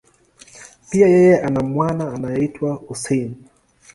[0.89, 3.35] Pia, yeye ana mwana anayeitwa Hussein.